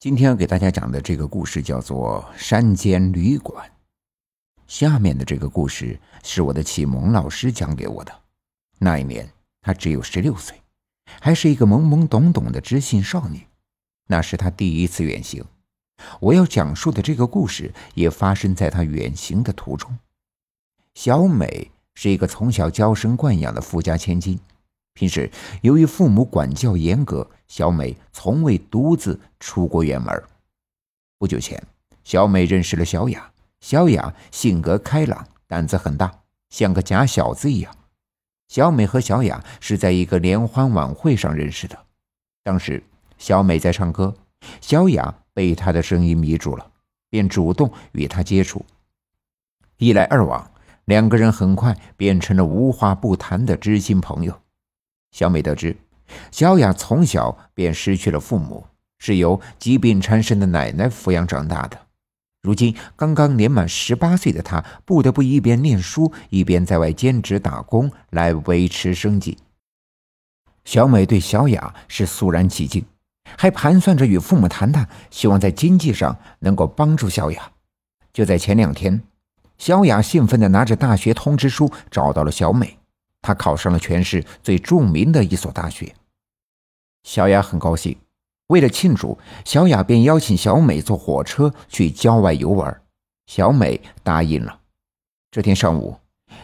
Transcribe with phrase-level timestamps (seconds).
[0.00, 3.68] 今天要给大家讲的这个故事叫做《山间旅馆》。
[4.66, 8.20] 下面的这个故事是我的启蒙老师讲给我的。
[8.78, 10.58] 那一年，他只有十六岁，
[11.20, 13.46] 还是一个懵懵懂懂的知性少女。
[14.06, 15.44] 那是他第一次远行。
[16.18, 19.98] 我要讲述的这个故事也发生在他远行的途中。
[20.94, 24.40] 小美是一个从小娇生惯养的富家千金。
[24.94, 25.30] 平时
[25.62, 30.22] 由于父母管教严格，小美从未独自出过远门。
[31.18, 31.62] 不久前，
[32.04, 33.30] 小美认识了小雅。
[33.60, 36.10] 小雅性格开朗，胆子很大，
[36.48, 37.76] 像个假小子一样。
[38.48, 41.78] 小美和小雅是在一个联欢晚会上认识的。
[42.42, 42.82] 当时，
[43.18, 44.14] 小美在唱歌，
[44.62, 46.70] 小雅被她的声音迷住了，
[47.10, 48.64] 便主动与她接触。
[49.76, 50.50] 一来二往，
[50.86, 54.40] 两个人很快变成了无话不谈的知心朋友。
[55.12, 55.76] 小美得知，
[56.30, 58.66] 小雅从小便失去了父母，
[58.98, 61.78] 是由疾病缠身的奶奶抚养长大的。
[62.42, 69.36] 如今刚刚年满十八岁的她，不得不一边念书，一边在外兼职打工来维持生计。
[70.64, 72.84] 小美对小雅是肃然起敬，
[73.36, 77.52] 还盘算着与父母谈谈，希望在经济上能够帮助小雅。
[78.12, 79.02] 就在前两天，
[79.58, 82.78] 小雅兴奋地拿着大学通知书找到了小美。
[83.30, 85.94] 他考上了全市最著名的一所大学，
[87.04, 87.96] 小雅很高兴。
[88.48, 92.82] 为了庆祝，小雅便邀请小美坐火车去郊外游玩。
[93.28, 94.58] 小美答应了。
[95.30, 95.96] 这天上午，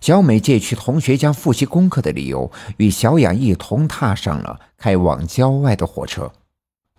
[0.00, 6.32] 小美借去同学家复习功课的理由，与小雅一同踏上了开往郊外的火车。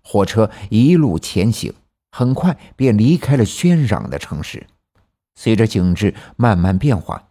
[0.00, 1.74] 火车一路前行，
[2.12, 4.66] 很快便离开了喧嚷的城市。
[5.34, 7.25] 随着景致慢慢变化。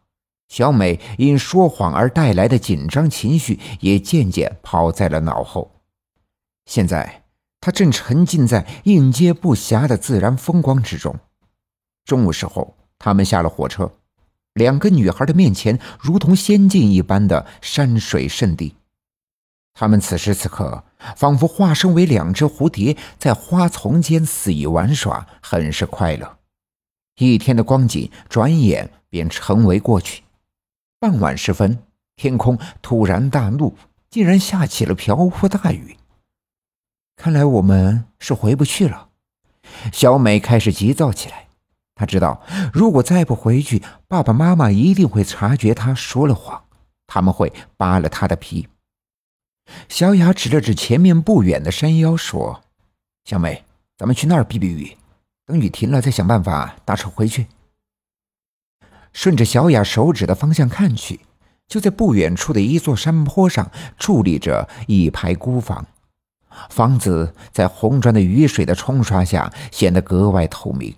[0.55, 5.69] 小美因说谎而带来的紧张情绪也渐渐抛在了脑后。
[6.65, 7.23] 现在，
[7.59, 11.13] 她正沉浸在应接不暇的自然风光之中。
[12.05, 13.91] 中午时候，他们下了火车，
[14.53, 18.77] 两个女孩的面前如同仙境一般的山水圣地。
[19.73, 20.85] 他们此时此刻
[21.17, 26.37] 仿佛化身为两只蝴蝶，在花丛间肆意玩耍，很是快乐。
[27.17, 30.23] 一天的光景转眼便成为过去。
[30.99, 31.79] 傍晚时分，
[32.15, 33.77] 天空突然大怒，
[34.09, 35.97] 竟然下起了瓢泼大雨。
[37.15, 39.09] 看来我们是回不去了。
[39.91, 41.47] 小美开始急躁起来。
[41.95, 42.41] 她知道，
[42.73, 46.63] 如果再不回去，爸爸妈妈一定会察觉她说了谎，
[47.07, 48.67] 他们会扒了她的皮。
[49.87, 52.61] 小雅指了指前面不远的山腰，说
[53.23, 53.63] ：“小美，
[53.97, 54.97] 咱们去那儿避避雨，
[55.45, 57.47] 等雨停了再想办法搭车回去。”
[59.15, 61.21] 顺着小雅手指的方向看去，
[61.69, 65.85] 就在不远处的一座山坡上矗立着一排孤房，
[66.69, 70.93] 房子在红砖的雨水的冲刷下显得格外透明，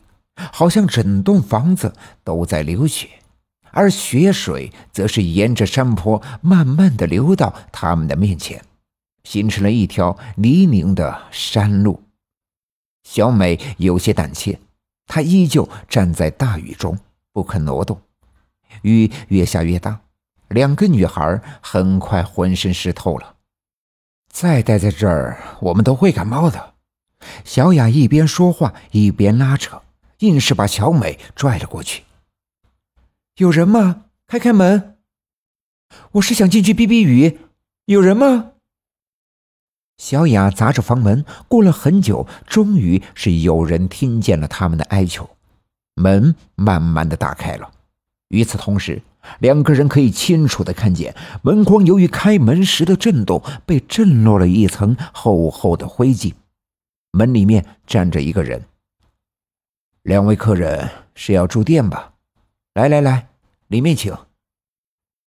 [0.52, 3.08] 好像整栋房子都在流血，
[3.70, 8.66] 而血水则是沿着山坡慢慢的流到他们的面前，
[9.24, 12.02] 形成了一条泥泞的山路。
[13.04, 14.60] 小美有些胆怯，
[15.06, 16.98] 她依旧站在大雨中
[17.32, 18.02] 不肯挪动。
[18.82, 20.02] 雨越下越大，
[20.48, 23.36] 两个女孩很快浑身湿透了。
[24.30, 26.76] 再待在这儿，我们都会感冒的。
[27.44, 29.82] 小雅一边说话一边拉扯，
[30.20, 32.04] 硬是把小美拽了过去。
[33.38, 34.04] 有人吗？
[34.28, 34.98] 开开门！
[36.14, 37.40] 我是想进去避避雨。
[37.86, 38.52] 有人吗？
[39.98, 45.28] 小雅砸着房门，过了很久，终于是有人听见了他们的哀求。
[45.96, 47.72] 门慢慢的打开了。
[48.30, 49.02] 与此同时，
[49.40, 56.34] 两个人可以清楚的看见门框由于开门时的震动被震落了一层厚厚的灰烬。
[57.12, 58.64] 门里面站着一个人。
[60.04, 62.14] 两位客人是要住店吧？
[62.74, 63.30] 来来来，
[63.68, 64.16] 里面请。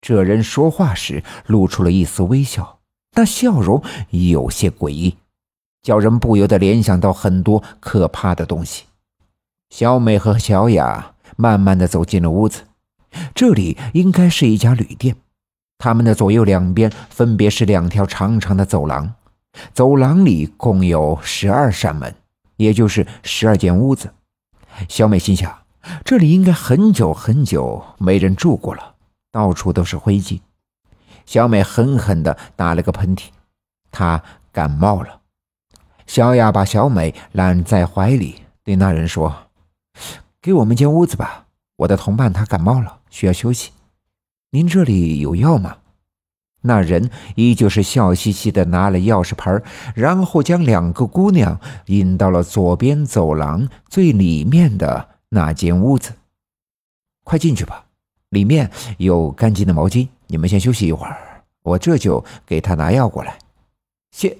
[0.02, 2.80] 这人说话时露出了一丝微笑，
[3.14, 5.18] 那笑容有些诡异，
[5.82, 8.86] 叫人不由得联想到很多可怕的东西。
[9.69, 12.63] 小美和小雅慢慢的走进了屋子。
[13.34, 15.16] 这里应该是一家旅店，
[15.78, 19.14] 他们的左右两边分别是两条长长的走廊，
[19.74, 22.16] 走廊里共有十二扇门，
[22.58, 24.14] 也就是十二间屋子。
[24.88, 25.60] 小美心想，
[26.04, 28.96] 这里应该很久很久没人住过了，
[29.32, 30.40] 到处都是灰烬。
[31.26, 33.26] 小美狠狠地打了个喷嚏，
[33.92, 34.22] 她
[34.52, 35.20] 感冒了。
[36.08, 39.36] 小雅把小美揽在怀里，对那人说
[40.42, 41.46] ：“给我们间屋子吧。”
[41.80, 43.72] 我的同伴他感冒了，需要休息。
[44.52, 45.78] 您这里有药吗？
[46.62, 49.62] 那人依旧是笑嘻嘻的拿了钥匙牌，
[49.96, 56.12] 然后将两个姑娘引到了左边走廊最里面的那间屋子。
[57.24, 57.86] 快进去吧，
[58.30, 60.08] 里面有干净的毛巾。
[60.28, 63.38] 你们先休息一会儿，我这就给他拿药过来。
[64.12, 64.38] 谢。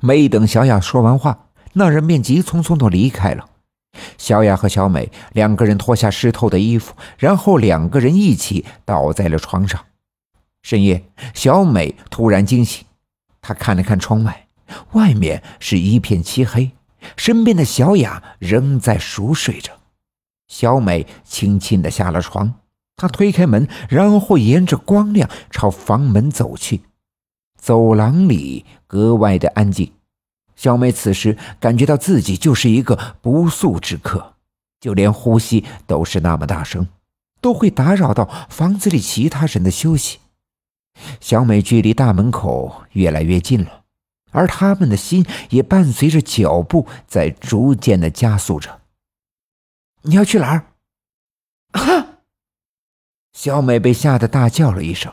[0.00, 3.49] 没等小雅说完话，那人便急匆匆的离开了。
[4.18, 9.84] 小雅和小美两个人脱下湿透的衣服，然后两个人一起倒在了床上。
[10.62, 11.04] 深夜，
[11.34, 12.84] 小美突然惊醒，
[13.40, 14.46] 她看了看窗外，
[14.92, 16.72] 外面是一片漆黑，
[17.16, 19.72] 身边的小雅仍在熟睡着。
[20.46, 22.54] 小美轻轻的下了床，
[22.96, 26.82] 她推开门，然后沿着光亮朝房门走去。
[27.56, 29.92] 走廊里格外的安静，
[30.60, 34.34] 小美此时感觉到自己就是一个不速之客，
[34.78, 36.86] 就连呼吸都是那么大声，
[37.40, 40.18] 都会打扰到房子里其他人的休息。
[41.18, 43.84] 小美距离大门口越来越近了，
[44.32, 48.82] 而他们的心也伴随着脚步在逐渐的加速着。
[50.02, 50.66] 你要去哪儿？
[51.70, 52.18] 啊！
[53.32, 55.10] 小美被吓得大叫了一声，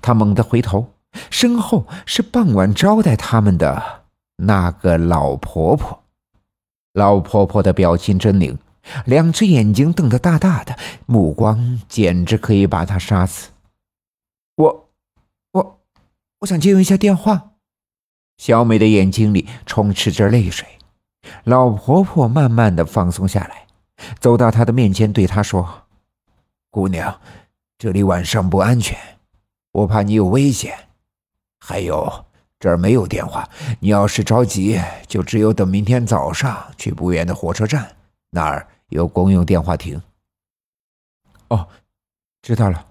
[0.00, 0.94] 她猛地回头。
[1.30, 4.05] 身后是傍晚招待他们的
[4.36, 6.02] 那个老婆婆，
[6.92, 8.56] 老婆婆的表情狰狞，
[9.04, 13.50] 两只眼睛瞪得大大的，目光简直可以把她杀死。
[14.56, 14.88] 我，
[15.52, 15.80] 我，
[16.40, 17.52] 我想借用一下电话。
[18.36, 20.66] 小美的眼睛里充斥着泪水。
[21.44, 23.66] 老婆婆慢慢的放松下来，
[24.20, 25.86] 走到她的面前，对她说
[26.70, 27.20] ：“姑娘，
[27.78, 28.98] 这里晚上不安全，
[29.72, 30.88] 我怕你有危险。”
[31.58, 32.25] 还有
[32.58, 33.48] 这儿没有电话，
[33.80, 37.96] 你要是着急，就只有等明天早上去不远的火车站，
[38.30, 40.00] 那儿有公用电话亭。
[41.48, 41.68] 哦，
[42.42, 42.86] 知道了，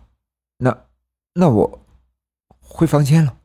[0.58, 0.86] 那
[1.34, 1.80] 那我
[2.60, 3.38] 回房间了。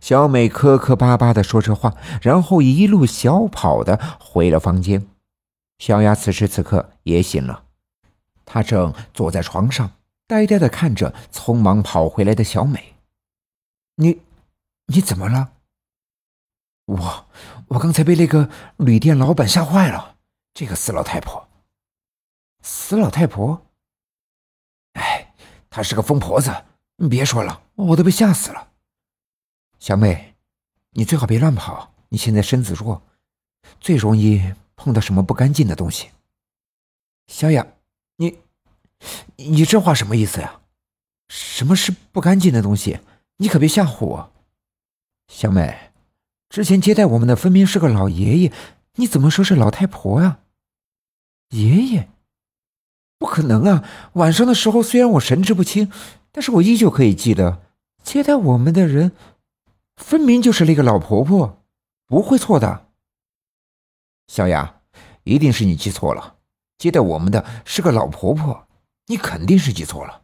[0.00, 5.06] 小美磕磕巴巴的说着话，然后一路小跑的回了房间。
[5.78, 7.64] 小雅此时此刻也醒了，
[8.44, 9.92] 她正坐在床上，
[10.26, 12.94] 呆呆的看着匆忙跑回来的小美。
[13.96, 14.20] 你，
[14.86, 15.54] 你怎么了？
[16.86, 17.30] 我，
[17.68, 20.16] 我刚才被那个旅店老板吓坏了。
[20.52, 21.48] 这个死老太婆，
[22.62, 23.66] 死老太婆。
[24.94, 25.34] 哎，
[25.70, 26.64] 她是个疯婆子。
[26.96, 28.72] 你别说了，我都被吓死了。
[29.78, 30.34] 小妹，
[30.90, 31.94] 你最好别乱跑。
[32.10, 33.02] 你现在身子弱，
[33.80, 36.10] 最容易碰到什么不干净的东西。
[37.28, 37.66] 小雅，
[38.16, 38.38] 你，
[39.36, 40.60] 你这话什么意思呀？
[41.30, 43.00] 什么是不干净的东西？
[43.38, 44.31] 你可别吓唬我，
[45.32, 45.90] 小美。
[46.50, 48.52] 之前接待我们的分明是个老爷爷，
[48.96, 50.40] 你怎么说是老太婆啊？
[51.48, 52.10] 爷爷？
[53.18, 53.82] 不可能啊！
[54.14, 55.90] 晚上的时候虽然我神志不清，
[56.30, 57.62] 但是我依旧可以记得，
[58.02, 59.12] 接待我们的人
[59.96, 61.64] 分明就是那个老婆婆，
[62.06, 62.88] 不会错的。
[64.26, 64.82] 小雅，
[65.24, 66.36] 一定是你记错了，
[66.76, 68.68] 接待我们的是个老婆婆，
[69.06, 70.20] 你肯定是记错了。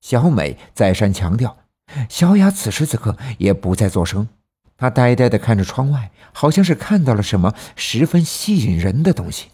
[0.00, 1.63] 小美再三强调。
[2.08, 4.28] 小雅此时此刻也不再作声，
[4.76, 9.48] 她呆呆的看着窗外，好像是看到了什么十分吸引人的东西。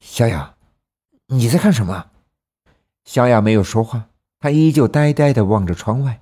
[0.00, 0.54] 小雅，
[1.28, 2.06] 你在看什么？
[3.04, 4.08] 小雅没有说话，
[4.40, 6.20] 她依旧呆呆的望着窗外。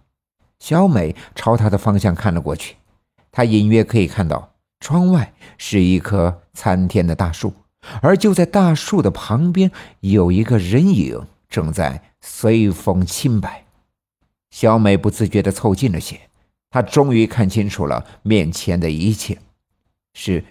[0.59, 2.77] 小美朝她的方向看了过去，
[3.31, 7.53] 她隐约可以看到窗外是一棵参天的大树，
[8.01, 9.71] 而就在大树的旁边
[10.01, 13.66] 有一个人影正在随风轻摆。
[14.57, 16.31] 小美不自觉地凑近了些，
[16.71, 19.39] 她终于看清楚了面前的一切，
[20.15, 20.43] 是，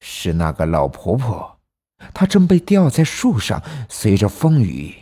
[0.00, 1.58] 是那个老婆婆，
[2.14, 4.94] 她正被吊在树上，随着风雨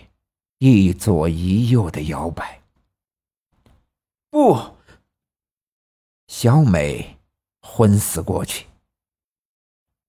[0.58, 2.62] 一左一右的摇摆。
[4.28, 4.74] 不，
[6.26, 7.16] 小美
[7.60, 8.66] 昏死过去。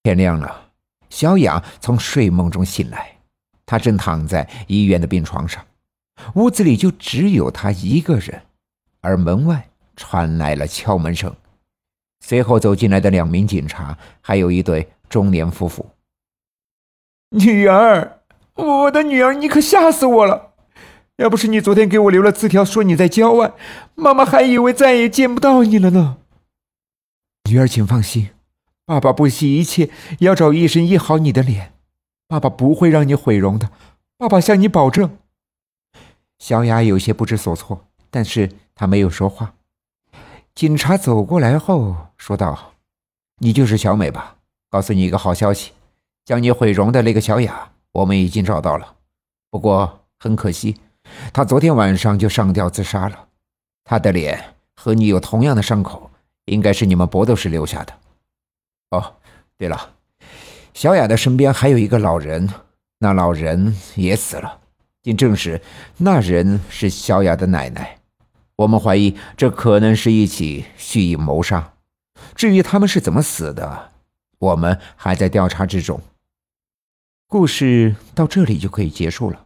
[0.02, 0.72] 天亮了，
[1.12, 3.20] 小雅从睡梦中醒来，
[3.64, 5.64] 她正躺在医院的病床上。
[6.36, 8.44] 屋子里就只有他一个人，
[9.02, 11.36] 而门外传来了敲门声，
[12.20, 15.86] 随后走进来的两名警察，还有一对中年夫妇。
[17.32, 18.20] 女儿，
[18.56, 20.54] 我的女儿，你可吓死我了！
[21.18, 23.54] 要不是你昨天给我留了字条，说你在郊外，
[23.96, 26.18] 妈妈还以为再也见不到你了呢。
[27.50, 28.30] 女儿，请放心，
[28.86, 31.74] 爸爸不惜一切要找医生医好你的脸，
[32.28, 33.70] 爸爸不会让你毁容的，
[34.18, 35.18] 爸爸向你保证。
[36.40, 39.54] 小雅有些不知所措，但是她没有说话。
[40.54, 42.74] 警察走过来后说道
[43.40, 44.38] ：“你就是小美吧？
[44.70, 45.72] 告诉你一个好消息，
[46.26, 48.96] 将你毁容的那个小雅，我们已经找到了。
[49.50, 50.78] 不过很可惜，
[51.34, 53.28] 他昨天晚上就上吊自杀了。
[53.84, 56.10] 他的脸和你有同样的伤口，
[56.46, 57.94] 应该是你们搏斗时留下的。
[58.92, 59.16] 哦，
[59.58, 59.94] 对了，
[60.74, 62.50] 小雅的身边还有一个老人，
[63.00, 64.62] 那老人也死了。
[65.06, 65.62] 经证实，
[65.98, 68.00] 那人是小雅的奶奶。
[68.56, 71.74] 我们怀疑这可能是一起蓄意谋杀。
[72.34, 73.92] 至于他们是怎么死的，
[74.40, 76.02] 我们还在调查之中。
[77.28, 79.46] 故事到这里就可以结束了。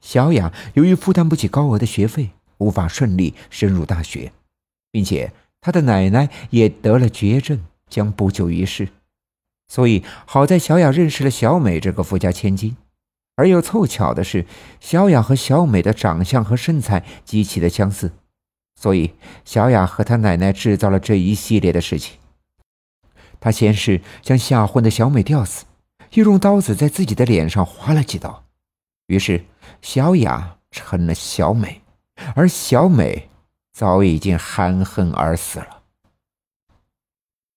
[0.00, 4.32] 小雅由于负担不起高额的学费，无法顺利升入大学，
[4.90, 8.88] 并且她的奶奶也得了绝症，将不久于世。
[9.68, 12.76] 所以好在小雅认识了小美这个富家千金。
[13.38, 14.44] 而又凑巧的是，
[14.80, 18.10] 小雅和小美的长相和身材极其的相似，
[18.74, 19.12] 所以
[19.44, 22.18] 小雅和她奶奶制造了这一系列的事情。
[23.38, 25.66] 她先是将吓昏的小美吊死，
[26.14, 28.42] 又用刀子在自己的脸上划了几刀，
[29.06, 29.44] 于是
[29.80, 31.80] 小雅成了小美，
[32.34, 33.28] 而小美
[33.72, 35.77] 早已经含恨而死了。